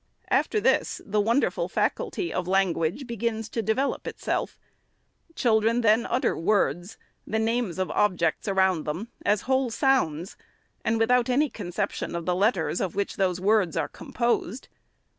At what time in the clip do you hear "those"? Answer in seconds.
13.17-13.39